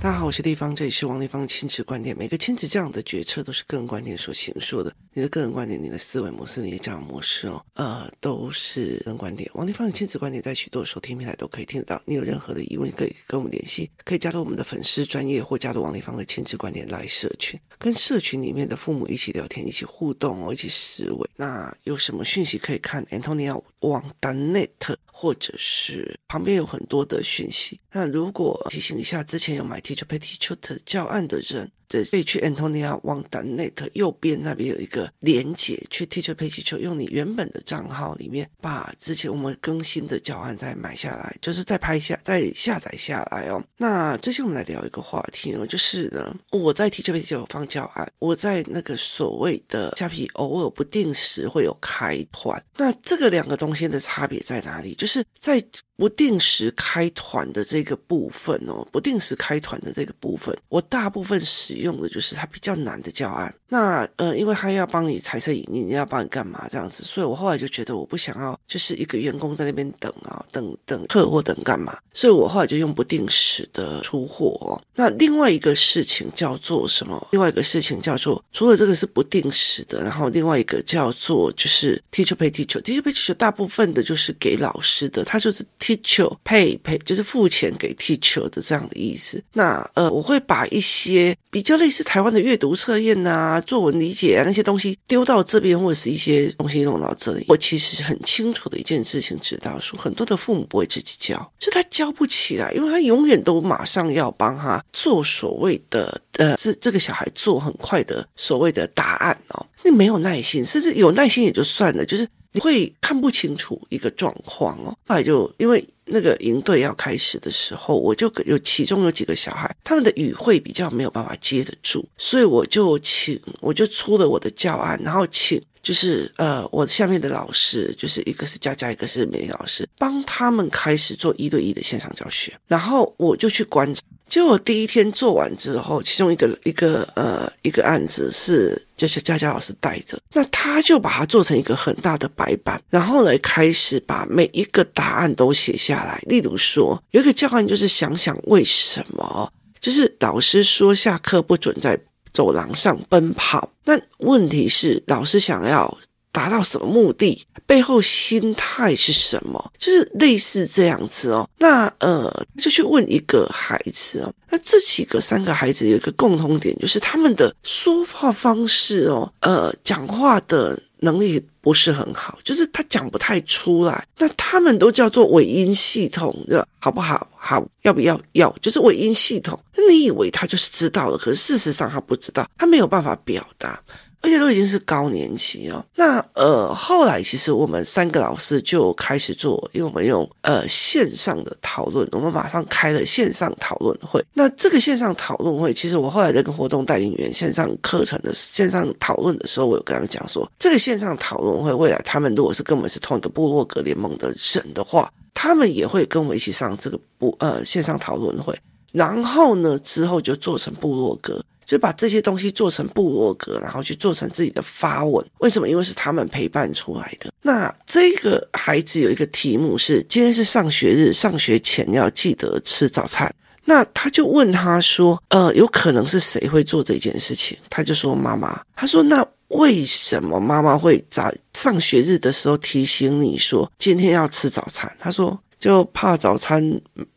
[0.00, 2.16] 大家好，我是丽芳，这里是王丽芳亲子观点。
[2.16, 4.94] 每个亲子这样的决策都是个人观点所形塑的。
[5.12, 9.50] 你的个人观点、你的思维模式、你的教养模式哦，呃，都是个人观点。
[9.54, 12.00] 王丽芳的亲子观点在许多收听平台都可以听得到。
[12.04, 21.28] 你有任何的疑问，可以跟我们联系，可以加入我们的粉丝专业或加入王丽芳的亲子观点来社群，跟社群里面的父母一起聊天、一起互动哦，一起思维。
[21.34, 27.80] 那有什么讯息可以看 Antonia 网的 net，或者是旁边有很多的讯息。
[27.90, 31.68] 那如果提醒一下，之前有买 Teacher Pay Teacher 教案的人。
[31.88, 43.62] 这可以去 Antonia Wang 的 Net 右边那边有一个连接，去 Teacher Pay 气球用你原本的账号里面把之前我们更新的教案再买下来，就是再拍下再下载下来哦。
[43.76, 54.94] 那最近我们来聊一个话题哦，就是呢，我在 Teacher Pay 气球放教案，我在那个所谓的虾皮偶尔不定时会有开团，那这个两个东西的差别在哪里？
[54.94, 55.64] 就是在
[55.98, 63.52] 不定时开团的这个部分哦，不定时开团的这个部分，我大部分使用的就是它比较难的教案。
[63.70, 74.80] 那呃，因为他要帮你财色影印，要帮你干嘛这样子，所以我后来就觉得我不想要，就是一个员工在那边等啊，等等客或等干嘛，所以我后来就用不定时的出货哦。
[74.94, 77.28] 那另外一个事情叫做什么？
[77.32, 89.42] 另外一个事情叫做，除了这个是不定时的，然后另外一个叫做就是 teacher pay teacher，teacher pay teacher 大部分的就是给老师的，他就是 teacher pay pay，就是付钱给 teacher 的这样的意思。
[89.52, 93.57] 那呃，我会把一些比较类似台湾的阅读测验啊。
[93.60, 97.44] 作文理解啊，那些东西丢到这边，或者是一些东西弄到这里。
[97.48, 115.84] 我其实很清楚的一件事情，知道说很多的父母不会自己教，就他教不起来，因为他永远都马上要帮他做所谓的呃，这这个小孩做很快的所谓的答案哦，你没有耐心，甚至有耐心也就算了，就是你会看不清楚一个状况哦，后来就因为。
[116.10, 134.02] 那个营队要开始的时候，我就有其中有几个小孩，他们的语会比较没有办法接得住，所以我就请，我就出了我的教案，然后请就是呃，我下面的老师，就是一个是佳佳，一个是美丽老师，帮他们开始做一对一的线上教学，然后我就去观察。
[134.28, 146.22] 结果第一天做完之后，其中一个一个呃一个案子是就是佳佳老师带着，那他就把它做成一个很大的白板，然后来开始把每一个答案都写下来。
[146.26, 149.50] 例如说，有一个教案就是想想为什么，
[149.80, 151.98] 就是老师说下课不准在
[152.38, 155.98] 走廊上奔跑，那问题是老师想要。
[156.30, 157.46] 达到什么目的？
[157.66, 159.72] 背后心态是什么？
[159.76, 161.48] 就是类似这样子哦。
[161.58, 164.32] 那呃，就去问一个孩子哦。
[164.50, 174.06] 那这几个三个孩子有一个共同点，就是他们的说话方式哦，呃，讲话的能力不是很好，就是他讲不太出来。
[174.18, 177.28] 那他们都叫做尾音系统的，好不好？
[177.36, 178.20] 好，要不要？
[178.32, 179.58] 要，就是尾音系统。
[179.88, 183.80] 你以为他就是知道了，可是事实上他不知道，他没有办法表达。
[184.20, 185.84] 而且都已经是高年级哦。
[185.94, 194.24] 那呃，后来其实我们三个老师就开始做，因为我们用呃线上的讨论，我们马上开了线上讨论会。
[194.34, 208.58] 那这个线上讨论会，其实我后来在跟活动带领员线上课程的线上讨论的时候，我有跟他们讲说，这个线上讨论会未来他们如果是跟我们是同一个部落格联盟的人的话，他们也会跟我一起上这个部呃线上讨论会。
[208.90, 211.40] 然后呢，之后就做成部落格。
[211.68, 215.22] 就把这些东西做成部落格，然后去做成自己的发文。
[215.40, 215.68] 为什么？
[215.68, 217.30] 因为是他们陪伴出来的。
[217.42, 223.32] 那这个孩子有一个题目是：今天是上学日，上学前要记得吃早餐。
[223.66, 235.38] 那他就问他说：“呃，有可能是谁会做这件事情？”他就说：“妈妈。”他说：“那为什么妈妈会在上学日的时候提醒你说今天要吃早餐？”他说。
[235.58, 236.62] 就怕早餐，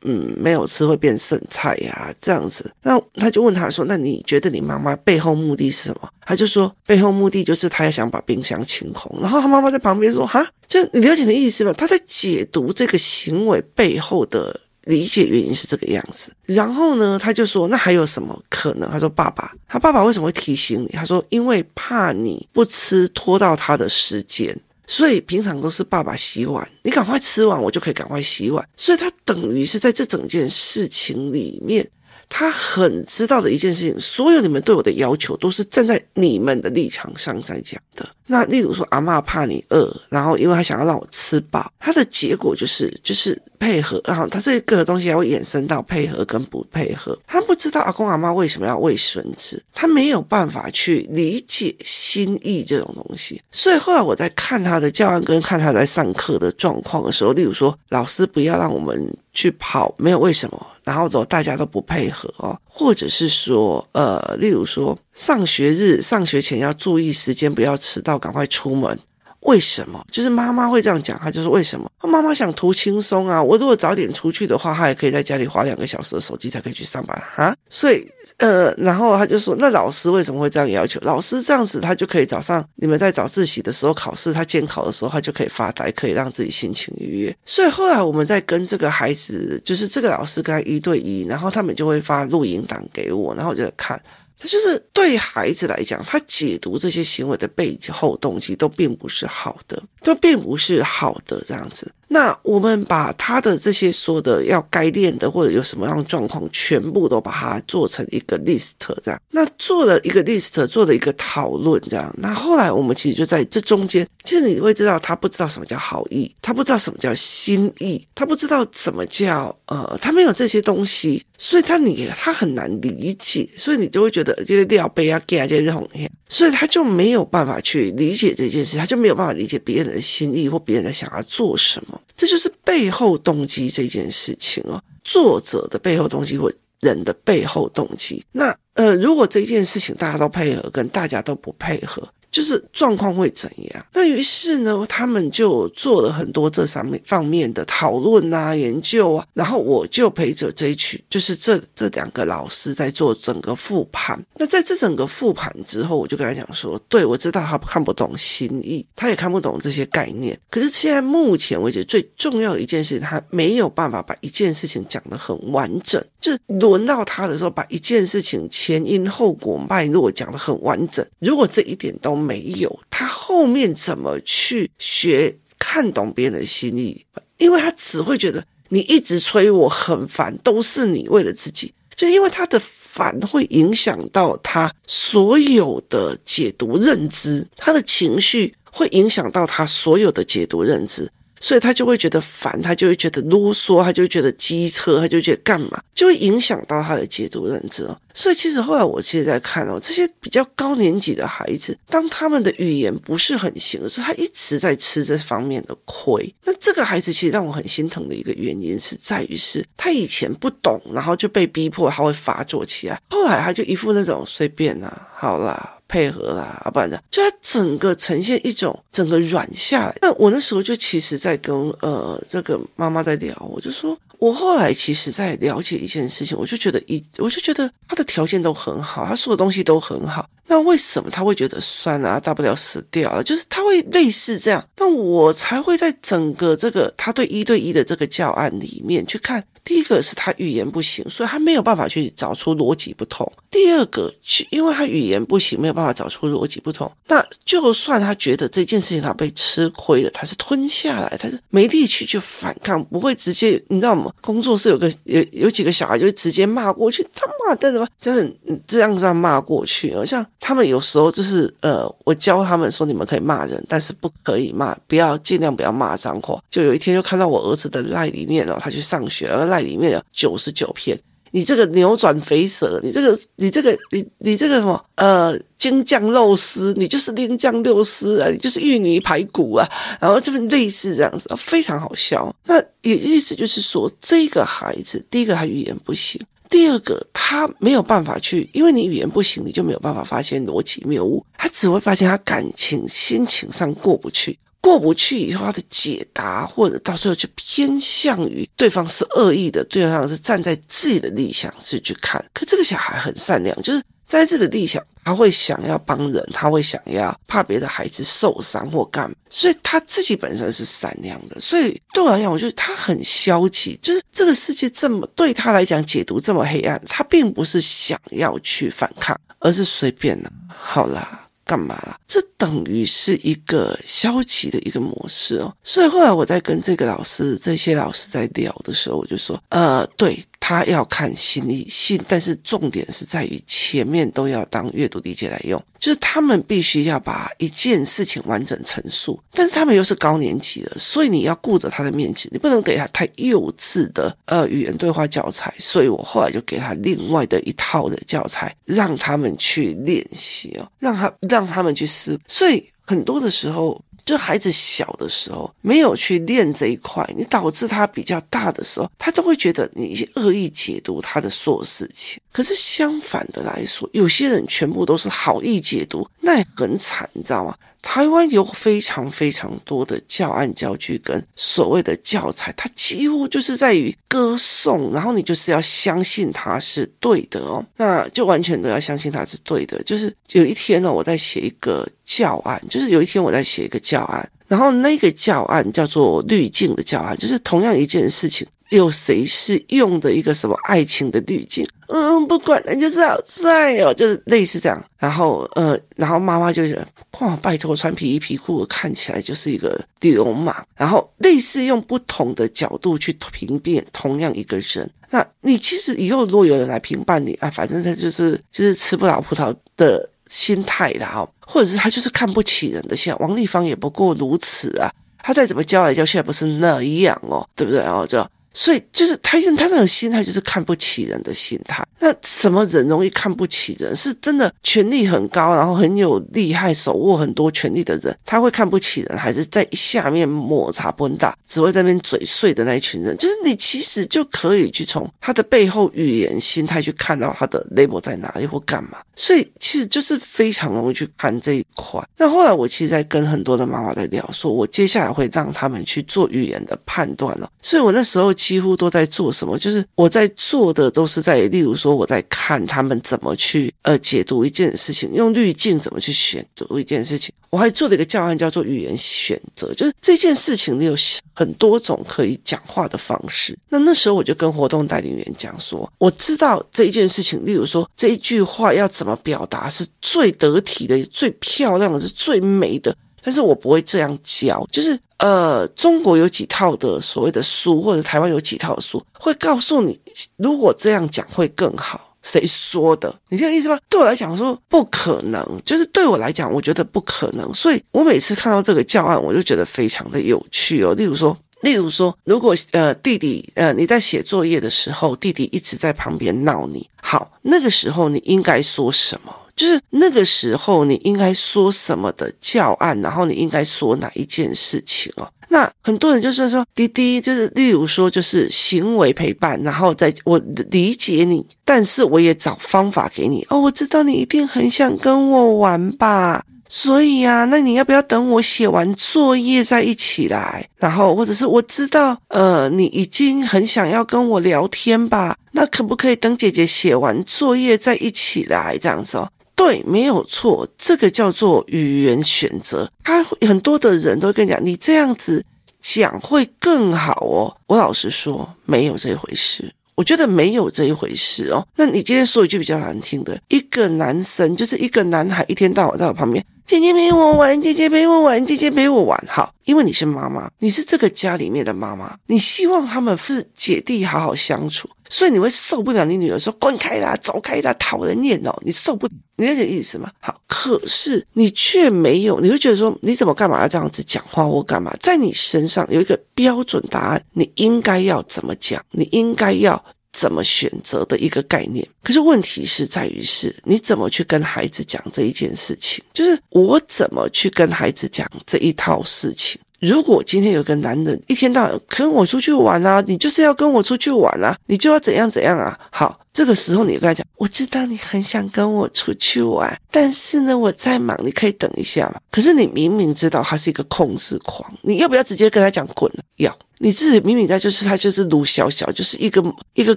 [0.02, 2.72] 嗯，没有吃会变剩菜呀，这样子。
[2.82, 16.32] 那他就问他说：“那你觉得你妈妈背后目的是什么？”他就说：“背后目的就是他要想把冰箱清空。”然后他妈妈在旁边说：“哈，就你了解的意思吗？”他在解读这个行为背后的理解原因是这个样子。
[16.46, 24.58] 然后呢，他就说：“那还有什么可能？”他说：“爸爸，他爸爸为什么会提醒你？”他说：“因为怕你不吃，拖到他的时间。”
[24.88, 28.68] 所以平常都是爸爸洗碗，你赶快吃完，我就可以赶快洗碗。
[28.76, 31.90] 所以他等于是在这整件事情里面，
[32.34, 38.10] 他很知道的一件事情，所有你们对我的要求都是站在你们的立场上在讲的。
[38.26, 43.40] 那例如说，阿嬷怕你饿，然后因为他想要让我吃饱，他的结果就是就是。
[43.62, 47.16] 配合，然后他这个东西还会衍生到配合跟不配合。
[47.28, 53.40] 他不知道阿公阿妈为什么要喂孙子，他没有办法去理解心意这种东西。
[53.52, 60.68] 所以后来我在看他的教案跟看他在上课的状况的时候，例如说，老师不要让我们去跑，没有为什么。
[60.84, 69.00] 然后走大家都不配合哦，或者是说，呃，例如说上学日上学前要注意时间，不要迟到，赶快出门。
[69.42, 70.06] 为什么？
[70.12, 71.90] 就是妈妈会这样讲，她就是为什么？
[72.04, 73.42] 妈妈想图轻松啊。
[73.42, 77.56] 我如果早点出去的话，她也可以在家里花两个小时的手机才可以去上班哈。
[77.70, 78.08] 所以，
[78.38, 81.00] 呃，然后他就说，那老师为什么会这样要求？
[81.02, 87.36] 老师这样子，他就可以早上你们在早自习的时候考试，他监考的时候，他就可以发呆，可以让自己心情愉悦。
[87.46, 94.00] 所以后来我们在跟这个孩子，就是这个老师跟他一对一，然后他们就会发录音档给我，然后我就看。
[94.42, 101.92] 他就是对孩子来讲，他解读这些行为的背后动机都并不是好的，都并不是好的这样子。
[102.14, 108.72] 那我们把他的这些说的要该练的或者有什么样的状况，全部都把它做成一个 list
[109.02, 109.22] 这样。
[109.30, 112.14] 那做了一个 list，做了一个讨论这样。
[112.18, 132.02] 那后来我们其实就在这中间，其实你会知道他不知道什么叫好意，他不知道什么叫心意，他不知道什么叫呃，他没有这些东西，所以他你他很难理解，所以你就会觉得这些料杯啊给啊这些东西，所以他就没有办法去理解这件事，他就没有办法理解别人的心意或别人在想要做什么。
[132.16, 138.24] 这就是背后动机这件事情哦，作者的背后动机或人的背后动机。
[138.32, 142.08] 那呃，如果这件事情大家都配合，跟大家都不配合。
[142.32, 143.86] 就是状况会怎样？
[143.94, 154.18] 那于是呢，他们就做了很多这上面方面的讨论啊、研究啊，然后我就陪着这一群，就是这这两个老师在做整个复盘。
[154.36, 160.40] 那在这整个复盘之后，我就跟他讲说：“对，我知道他看不懂心意，他也看不懂这些概念。
[160.50, 166.02] 可是现在目前为止，最重要的一件事情，他没有办法把一件事情讲得很完整。
[166.22, 171.06] 就是轮到他的时候，把一件事情前因后果脉络讲得很完整。
[171.20, 177.06] 如果这一点都没有，他后面怎么去学看懂别人的心意？
[177.38, 181.74] 因为他只会觉得你一直催我很烦，都是你为了自己。
[181.96, 191.12] 就因为他的烦会影响到他所有的解读认知，他的情绪会影响到他所有的解读认知。
[191.42, 198.00] 所以他就会觉得烦，他就会觉得啰嗦，他就会觉得机车，他就觉得干嘛，就会影响到他的解读认知哦。
[198.14, 206.34] 所以其实后来我其实在看哦，这些比较高年级的孩子，当他们的语言不是很行的时候，他一直在吃这方面的亏。
[206.44, 213.02] 那这个孩子其实让我很心疼的一个原因是在于是，他以前不懂，然后就被逼迫，他会发作起来。
[213.10, 215.78] 后来他就一副那种随便啊，好啦。
[215.92, 219.96] 配合啦，啊，不然的，就他整个呈现一种整个软下来。
[220.02, 239.44] 那我那时候就其实在跟呃这个妈妈在聊，我就说，我后来其实在了解一件事情，我就觉得一，我就觉得他的条件都很好，他说的东西都很好，那为什么他会觉得算啊，大不了死掉了，就是他会类似这样，那我才会在整个这个他对一对一的这个教案里面去看。
[239.64, 243.30] 第一个是他语言不行，所以他没有办法去找出逻辑不同。
[243.50, 244.12] 第二个，
[244.50, 246.90] 因为他语言不行，没有办法找出逻辑不同。
[247.08, 254.12] 那就算他觉得这件事情他被吃亏了，他是吞下来，他是没力气去反抗，不会直接，你知道吗？
[254.22, 258.34] 工作室有个有有几个小孩就直接骂过去，他妈的什么，就是
[258.66, 259.94] 这样这样骂过去。
[260.06, 266.42] 像他们有时候就是呃，我教他们说，你们可以骂人，但是不可以骂，不要尽量不要骂脏话。
[266.50, 269.51] 就有一天就看到我儿子的赖里面哦，他去上学了。
[269.52, 270.98] 在里面有九十九篇，
[271.32, 279.68] 你这个扭转肥蛇，你这个你这个你你这个什么呃京酱肉丝，你就是京酱肉丝啊，你就是芋泥排骨啊，
[280.00, 282.34] 然后这边类似这样子，非常好笑。
[282.46, 294.38] 那也意思就是说，这个孩子，第一个他语言不行，第二个他没有办法去，因为你语言不行，你就没有办法发现逻辑谬误，他只会发现他感情心情上过不去。
[294.62, 302.24] 过不去以后，他的解答或者到最后就偏向于对方是恶意的，对方是站在自己的立场是去看。
[302.32, 311.42] 可这个小孩很善良，就是在自己的立场，他会想要帮人，他会想要怕别的孩子受伤或干嘛，所以他自己本身是善良的。
[311.42, 320.32] 所以对我来讲，我觉得他很消极，就是这个世界这么对他来讲解读这么黑暗，他并不是想要去反抗，而是随便了。
[320.50, 321.28] 好啦。
[321.52, 321.98] 干嘛？
[322.08, 325.54] 这等于是一个消极的一个模式哦。
[325.64, 330.18] 所以后来我在跟这个老师、这些老师在聊的时候，我就说，呃，对。
[330.42, 353.80] 他要看心意信，但是重点是在于前面都要当阅读理解来用，就是他们必须要把一件事情完整陈述，但是他们又是高年级的，所以你要顾着他的面子，你不能给他太幼稚的呃语言对话教材，所以我后来就给他另外的一套的教材，让他们去练习哦，让他让他们去思，所以很多的时候。
[354.06, 362.22] 就孩子小的时候没有去练这一块，你导致他比较大的时候，他都会觉得你恶意解读他的所有事情。
[362.32, 367.56] 可是相反的来说，有些人全部都是好意解读，那也很惨，你知道吗？
[367.82, 379.82] 台湾有非常非常多的教案教具跟所谓的教材，它几乎就是在于歌颂，然后你就是要相信它是对的哦，那就完全都要相信它是对的。
[379.84, 388.48] 就是有一天呢，我在写一个教案，就是有一天我在写一个教案，然后那个教案叫做滤镜的教案，就是同样一件事情。
[388.72, 391.68] 有谁是用的一个什么爱情的滤镜？
[391.88, 394.82] 嗯，不管了，就是好帅哦，就是类似这样。
[394.98, 396.88] 然后，呃，然后妈妈就觉得，
[397.20, 400.56] 哇，拜托，穿皮衣皮裤看起来就是一个流氓。
[400.78, 404.90] 然后，类似用不同的角度去评辨同样一个人。
[405.10, 413.14] 那你其实以后如果有人来评判你啊，反正他就是就是吃不了葡萄的心态啦，哦，或者是他就是看不起人的心。
[413.20, 414.90] 王丽芳也不过如此啊，
[415.22, 417.82] 他再怎么教来教去，还不是那样哦，对不对？
[417.82, 418.26] 然后就。
[418.54, 421.86] 所以就是他用他那种心态，就是看不起人的心态。
[422.00, 423.96] 那什么人容易看不起人？
[423.96, 433.16] 是真的权力很高，然后很有厉害，手握很多权力的人，他会看不起人，还是在下面抹茶不大，只会在那边嘴碎的那一群人？
[433.18, 438.98] 就是你其实就可以去从他的背后语言、心态去看到他的 label 在哪里或干嘛。
[439.16, 442.04] 所以其实就是非常容易去看这一块。
[442.18, 447.50] 那后来我其实，在跟很多的妈妈在聊，说我接下来会让他们去做语言的判断了。
[447.62, 448.34] 所以我那时候。
[448.42, 449.56] 几乎都在做什么？
[449.60, 457.32] 就是我在做的都是在，例如说我在看他们怎么去呃解读一件事情，用滤镜怎么去选读一件事情。
[457.52, 460.96] 我还做了一个教案，叫做语言选择，就是这件事情你有
[461.36, 463.56] 很多种可以讲话的方式。
[463.70, 472.96] 那那时候我就跟活动带领员讲说，我知道这一件事情，例如说这一句话要怎么表达是最得体的、最漂亮的、是最美的。
[473.24, 480.00] 但是我不会这样教，就是呃，中国有几套的所谓的书，或者台湾有几套书，会告诉你，
[480.38, 482.10] 如果这样讲会更好。
[482.24, 483.12] 谁说的？
[483.30, 483.80] 你听意思吗？
[483.90, 487.52] 对我来讲说不可能，就是对我来讲，我觉得不可能。
[487.52, 490.94] 所以我每次看到这个教案，我就觉得非常的有趣哦。
[490.94, 499.36] 例如说，例如说，如果呃弟弟呃你在写作业的时候，弟弟一直在旁边闹你，好，那个时候你应该说什么？
[499.56, 505.28] 就是那个时候，你应该说什么的教案，然后你应该说哪一件事情哦？
[505.50, 510.40] 那很多人就是说，弟弟就是，例如说，就是行为陪伴，然后在我
[510.70, 513.60] 理解你，但是我也找方法给你哦。
[513.60, 520.66] 我知道你一定很想跟我玩吧，所以啊，那你要不要等我写完作业再一起来？
[520.78, 525.36] 然后或者是我知道，呃，你已经很想要跟我聊天吧？
[525.52, 528.78] 那可不可以等姐姐写完作业再一起来？
[528.78, 529.30] 这样子哦。
[529.64, 532.92] 对，没有错，这个叫做语言选择。
[533.04, 535.46] 他很多的人都跟你讲，你这样子
[535.80, 537.56] 讲会更好哦。
[537.68, 539.72] 我老实说，没有这一回事。
[539.94, 541.64] 我觉得没有这一回事哦。
[541.76, 549.22] 那你今天说一句比较难听的，一个男生就是一个男孩，一天到晚在我旁边，姐姐陪我玩，姐姐陪我玩，姐姐陪我玩。
[549.28, 554.90] 好，因为你是妈妈，你是这个家里面的妈妈，你希望他们是姐弟好好相处。
[555.10, 560.10] 所以你会受不了你女儿说滚开啦，走开啦，讨人厌哦，你受不了，你了解意思吗？
[560.22, 564.96] 好，可是你却没有，你会觉得说你怎么干嘛要这样子讲话或干嘛？
[565.02, 571.88] 在你身上有一个标准答案，你应该要怎么讲，你应该要怎么选择的一个概念。
[572.04, 579.60] 可是问题是在于是你怎么去跟孩子讲这一件事情，就是我怎么去跟孩子讲这一套事情。
[579.80, 585.76] 如果今天有个男人一天到晚跟我出去玩啊，你就是要跟我出去玩啊，你就要怎样怎样啊？
[585.92, 592.20] 好，这个时候你跟他讲，我知道你很想跟我出去玩，但是呢，我在忙，你可以等一下嘛。
[592.32, 596.24] 可是你明明知道他是一个控制狂，你要不要直接跟他讲滚了？
[596.38, 596.58] 要。
[596.84, 599.44] 你自己明明在就是他就是鲁小小，就是一个
[599.76, 599.94] 一个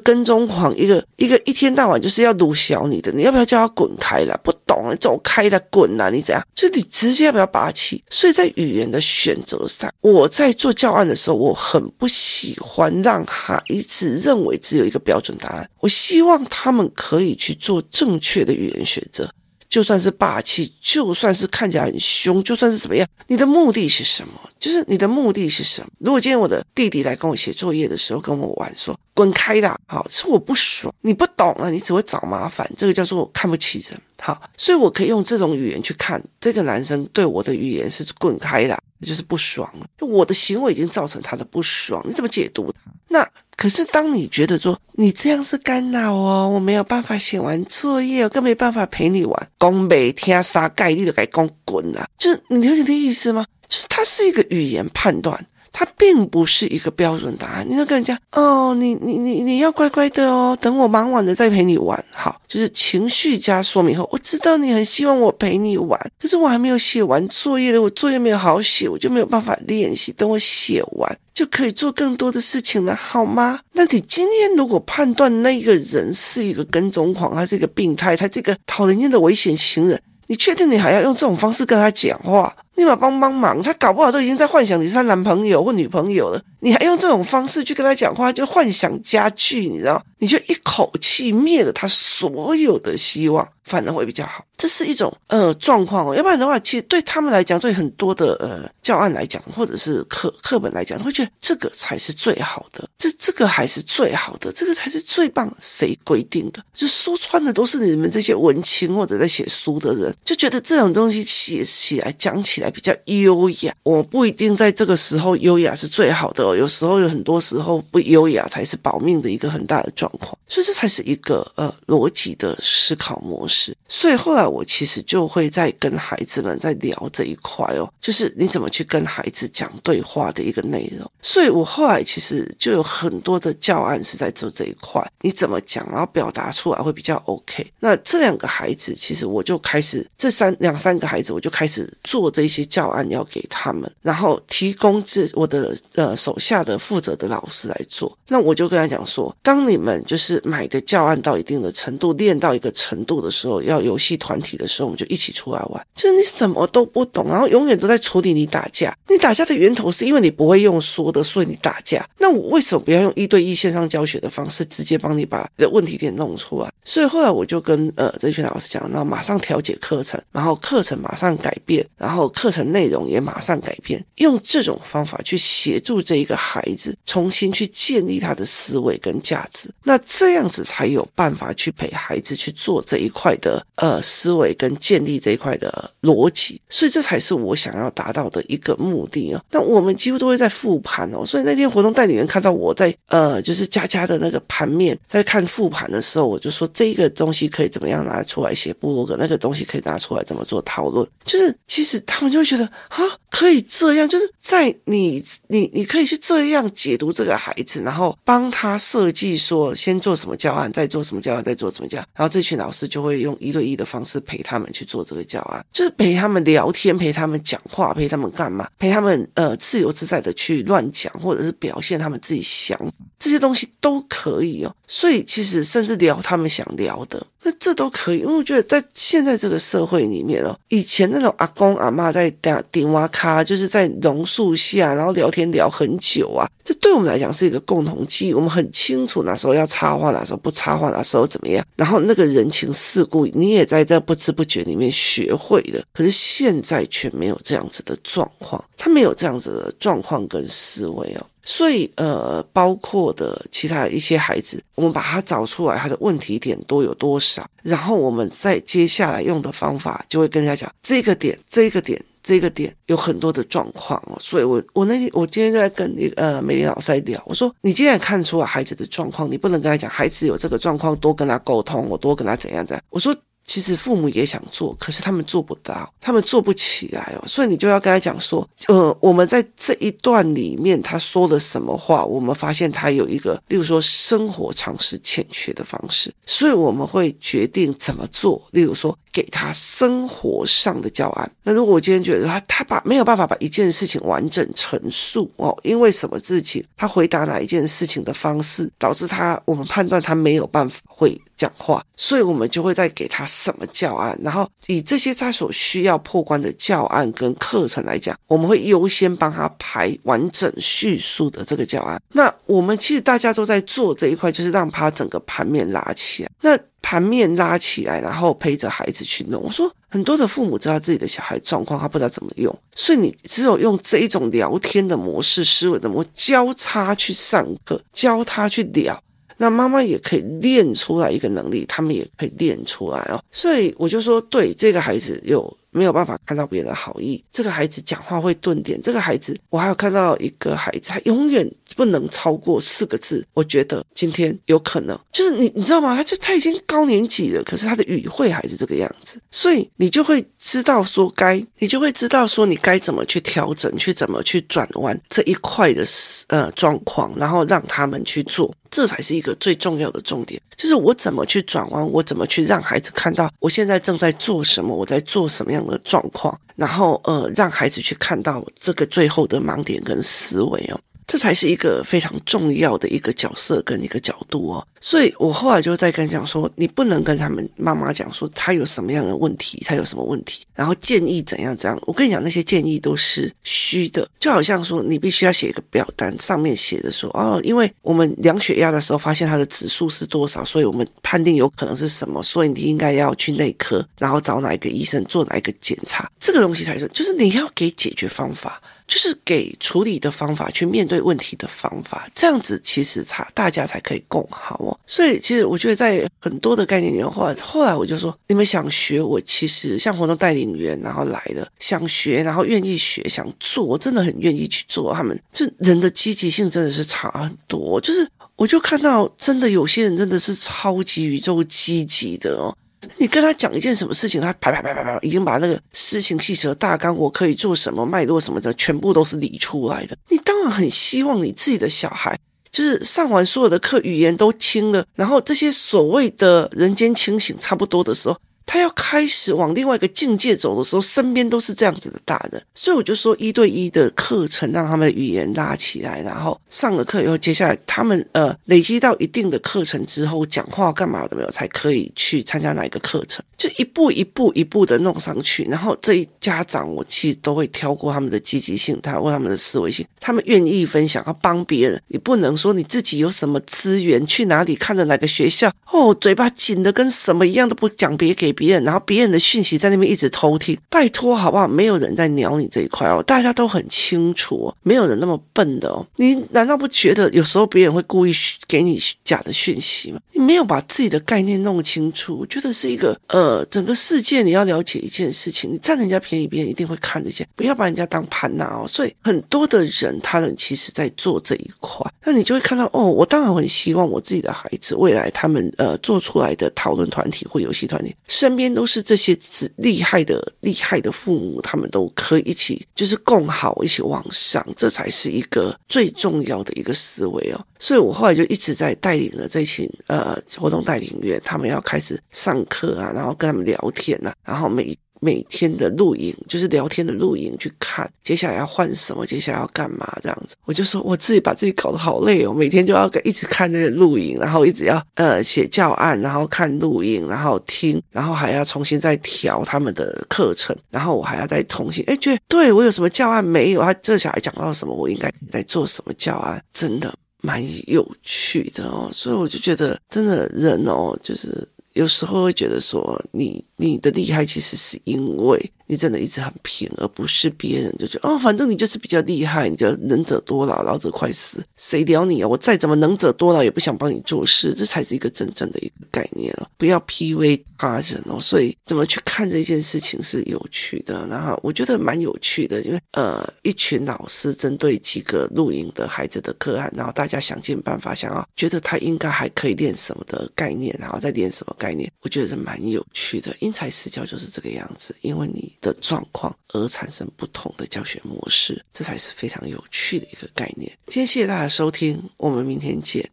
[0.00, 4.38] 跟踪狂，一个一个一天到晚就是要鲁小你的，你要不要叫他滚开了？
[4.45, 6.47] 不懂，你走开了，滚了，你怎样？
[6.55, 8.05] 就你直接要不要霸气？
[8.11, 15.67] 所以在语言的选择上，我在做教案的时候，我很不喜欢让孩子认为只有一个标准答案。
[15.81, 19.31] 我希希望他们可以去做正确的语言选择。
[19.69, 24.33] 就算是霸气，就算是看起来很凶，就算是怎么样，你的目的是什么？
[24.59, 25.88] 就是你的目的是什么？
[25.99, 42.90] 如果今天我的弟弟来跟我写作业的时候跟我玩说，滚开啦，好，是我不爽，你不懂啊，你只会找麻烦，这个叫做看不起人，好，所以我可以用这种语言去看这个男生对我的语言是滚开啦，那就是不爽了，我的行为已经造成他的不爽，你怎么解读他？
[43.14, 43.26] 那。
[43.56, 53.47] 可是，当你觉得说你这样是干扰哦，我没有办法写完作业，我更没办法陪你玩，讲每天啥概率都该讲滚了，就是你了解的意思吗？
[53.71, 55.47] 是它是一个语言判断。
[55.76, 73.59] 它并不是一个标准答案，你要跟人家哦，你你你你要乖乖的哦，等我忙完了再陪你玩，好，就是情绪加说明后，我知道你很希望我陪你玩，可是我还没有写完作业的，我作业没有好好写，我就没有办法练习，等我写完就可以做更多的事情了，好吗？
[73.73, 82.54] 那你今天如果判断那个人是一个跟踪狂，他是一个病态，他这个讨人厌的危险行人，你确定你还要用这种方式跟他讲话？
[82.75, 90.02] 立马帮帮忙，他搞不好都已经在幻想你是他男朋友或女朋友了，你还用这种方式去跟他讲话，就幻想加剧，你知道？
[90.19, 94.43] 你就一口气灭了他所有的希望，反而会比较好。
[94.57, 105.54] 这是一种呃状况哦，要不然的话，其实对他们来讲，对很多的呃教案来讲，或者是课课本来讲，会觉得这个才是最好的，这这个还是最好的，这个才是最棒。
[105.61, 106.64] 谁规定的？
[106.73, 113.75] 就说穿的都是你们这些文青或者在写书的人，就觉得这种东西写起来讲起来比较优雅。
[113.83, 120.38] 我不一定在这个时候优雅是最好的哦，有时候有很多时候不优雅才是保命的一个很大的状况。
[120.47, 123.76] 所以这才是一个呃逻辑的思考模式。
[123.88, 124.44] 所以后来。
[124.54, 131.11] 我其实就会在跟孩子们在聊这一块哦，就是你怎么去跟孩子讲对话的一个内容。
[131.21, 137.66] 所以我后来其实就有很多的教案是在做这一块，你怎么讲，然后表达出来会比较 OK。
[137.80, 148.16] 那这两个孩子，其实我就开始这三两三个孩子，我就开始做这些些教案要给他们，然后提供这我的呃手下的负责的老师来做。
[148.28, 155.87] 那我就跟他讲说，当你们就是买的教案到一定的程度，练到一个程度的时候，要游戏团体的时候，我们就一起出来玩。
[155.94, 158.96] 就是你什么都不懂，然后永远都在处理你打架。
[159.08, 162.06] 你打架的源头是因为你不会用说的，所以你打架。
[162.18, 166.73] 那我为什么不要用一对一线上教学的方式，直接帮你把的问题点弄出来？
[166.84, 179.69] 所以后来我就跟呃这群老师讲，然后马上调节课程，然后课程马上改变，然后课程内容也马上改变，用这种方法去协助这一个孩子重新去建立他的思维跟价值。
[179.83, 184.45] 那这样子才有办法去陪孩子去做这一块的呃思维。
[184.57, 189.43] 跟建立这一块的逻辑，所以这才是我想要达到的一个目的啊。
[189.50, 201.07] 那我们几乎都会在复盘哦，所以那天活动代理员看到我在呃，就是佳佳的那个盘面，在看复盘的时候，我就说这个东西可以怎么样拿出来写部落格，那个东西可以拿出来怎么做讨论。
[201.25, 202.99] 就是其实他们就会觉得啊，
[203.30, 218.68] 可以这样，就是在你你你可以去这样解读这个孩子，然后帮他设计说先做什么教案，再做什么教案，再做什么教案，然后这群老师就会用一对一的方式陪他们去做这个教案，就是陪他们聊天，陪他们讲话，陪他们干嘛？
[218.80, 222.76] 陪他们呃自由自在的去乱讲，或者是表现他们自己想
[223.20, 224.75] 这些东西都可以哦。
[224.88, 227.25] 所以其实甚至聊他们想聊的。
[227.47, 238.35] 那这都可以，因为我觉得在现在这个社会里面哦，以前那种阿公阿嬷在顶顶哇卡，就是在榕树下，然后聊天聊很久啊，这对我们来讲是一个共同记忆。
[238.35, 241.63] 我们很清楚哪时候要插话，哪时候不插话，哪时候怎么样。
[241.76, 245.85] 然后那个人情世故，你也在这不知不觉里面学会的。
[245.93, 251.26] 可是现在却没有这样子的状况，他没有这样子的状况跟思维哦。
[251.45, 264.17] 所以，呃，包括的其他一些孩子，我们把他找出来，他的问题点多有多少，然后我们再接下来用的方法，就会跟人家讲这个点、这个点、这个点有很多的状况哦。
[264.19, 272.83] 所以我我那天我今天在跟你呃美玲老师在聊，我说你既然看出了孩子的状况，你不能跟他讲孩子有这个状况，多跟他沟通，我多跟他怎样怎样。
[272.89, 273.15] 我说。
[273.47, 277.25] 其实父母也想做，可是他们做不到，他们做不起来哦。
[277.26, 288.43] 所以你就要跟他讲说，呃，我们在这一段里面他说了什么话，我们发现他有一个，例如说生活常识欠缺的方式，所以我们会决定怎么做。
[288.52, 291.31] 例如说，给他生活上的教案。
[291.45, 303.25] 那如果我今天觉得他他把没有办法把一件事情完整陈述哦，因为什么事情，他回答哪一件事情的方式，导致他我们判断他没有办法会讲话，所以我们就会再给他。
[303.45, 304.19] 什么教案？
[304.23, 312.00] 然后以这些他所需要破关的教案跟课程来讲，我们会优先帮他排完整叙述的这个教案。
[312.13, 316.31] 那我们其实大家都在做这一块，就是让他整个盘面拉起来。
[316.41, 319.42] 那盘面拉起来，然后陪着孩子去弄。
[319.42, 329.02] 我说很多的父母知道自己的小孩状况，他不知道怎么用，所以你只有用这一种聊天的模式、思维的模式，交叉去上课，教他去聊。
[329.38, 333.18] 那妈妈也可以练出来一个能力，他们也可以练出来哦。
[333.32, 343.26] 所以我就说，对这个孩子有没有办法看到别人的好意，这个孩子讲话会顿点，这个孩子我还有看到一个孩子，他永远不能超过四个字。
[343.34, 345.97] 我觉得今天有可能就是你，你知道吗？
[345.97, 355.84] 他就他已经高年级了，可是他的语汇还是这个样子，所以你就会知道说该，你就会知道说你该怎么去调整，去怎么去转弯这一块的
[356.28, 358.54] 呃状况，然后让他们去做。
[358.71, 370.80] 这才是一个最重要的重点，就是我怎么去转弯，我怎么去让孩子看到我现在正在做什么，我在做什么样的状况，然后呃，让孩子去看到这个最后的盲点跟思维哦。
[371.06, 381.78] 这才是一个非常重要的一个角色跟一个角度哦，所以我后来就在跟讲说，你不能跟他们妈妈讲说他有什么样的问题，他有什么问题，然后建议怎样怎样。
[381.86, 398.60] 我跟你讲，那些建议都是虚的，就好像说你必须要写一个表单，上面写着说哦，因为我们量血压的时候发现他的指数是多少，所以我们判定有可能是什么，所以你应该要去内科，然后找哪一个医生做哪一个检查，这个东西才是，就是你要给解决方法。
[398.86, 404.78] 就是给处理的方法，去面对问题的方法，这样子其实才大家才可以共好哦。
[404.86, 414.92] 所以其实我觉得在很多的概念里面，后来后来我就说，你们想学，我其实像活动带领员，然后来的想学，然后愿意学，想做，真的很愿意去做。
[414.92, 422.54] 他们这人的积极性真的是差很多，就是我就看到真的有些人真的是超级宇宙积极的哦。
[422.99, 429.97] 你跟他讲一件什么事情，他啪啪啪啪啪，已经把那个事情细则大纲，我可以做什么脉络什么的，全部都是理出来的。
[430.08, 432.18] 你当然很希望你自己的小孩，
[432.50, 438.16] 就是上完所有的课，语言都清了，然后这些所谓的人间清醒差不多的时候。
[438.47, 455.45] 他要开始往另外一个境界走的时候，身边都是这样子的大人，所以我就说一对一的课程让他们的语言拉起来，然后上了课以后，接下来他们呃累积到一定的课程之后，讲话干嘛都没有，才可以去参加哪一个课程，就一步一步一步的弄上去。
[455.45, 461.83] 然后这一家长我其实都会挑过他们的积极性，他问他们的思维性，他们愿意分享，要帮别人。
[461.89, 468.33] 你不能说你自己有什么资源，去哪里看的哪个学校哦，嘴巴紧的跟什么一样，都不讲别给。
[468.34, 471.49] 别人，然后别人的讯息在那边一直偷听，拜托好不好？
[471.49, 475.86] 没有人在鸟你这一块哦，大家都很清楚哦，没有人那么笨的哦。
[475.97, 478.12] 你难道不觉得有时候别人会故意
[478.47, 480.00] 给你假的讯息吗？
[480.12, 488.66] 你没有把自己的概念弄清楚，我觉得是一个呃，整个世界你要了解一件事情，你占人家便宜，别人一定会看得见，不要把人家当盘拿哦。
[488.66, 497.94] 所以很多的人，他们其实在做这一块，那你就会看到哦，我当然很希望我自己的孩子未来他们呃做出来的讨论团体或游戏团体。
[498.25, 499.15] 身边都是这些
[499.56, 507.47] 厉害的厉害的父母，他们都可以一起，就是共好，一起往上，这才是一个最重要的一个思维哦。
[507.58, 514.75] 所以我后来就一直在带领了这群呃活动带领员，他们要开始上课啊，然后跟他们聊天呐，然后每。
[515.04, 520.34] 每天的录影就是聊天的录影，去看接下来要换什么，接下来要干嘛这样子。
[520.47, 533.60] 我就说我自己把自己搞得好累哦，每天就要一直看那个录影，然后一直要呃写教案，然后看录影，然后听，然后还要重新再调他们的课程，然后我还要再重新哎，觉得对我有什么教案没有？
[533.60, 538.88] 他这小孩讲到什么，我应该在做什么教案，真的蛮有趣的哦。
[538.93, 543.45] 所以我就觉得，真的人哦，就是有时候会觉得说你。
[543.56, 552.28] 你的厉害其实是因为你真的一直很拼，而不是别人就觉得哦，反正你就是比较厉害，你就能者多劳，劳者快死，谁屌你啊？
[552.28, 556.47] 我再怎么能者多劳，也不想帮你做事，这才是一个真正的一个概念哦。
[556.56, 558.21] 不要 PUA 他人哦。
[558.21, 573.34] 所以怎么去看这件事情是有趣的，然后我觉得蛮有趣的，因为呃，一群老师针对几个录影的孩子的个案，然后大家想尽办法，想要觉得他应该还可以练什么的概念，然后再练什么概念，我觉得是蛮有趣的。
[573.41, 580.71] 因材施教就是这个样子，因为你的状况而产生不同的教学模式，这才是非常有趣的一个概念。
[580.87, 583.11] 今天谢谢大家收听，我们明天见。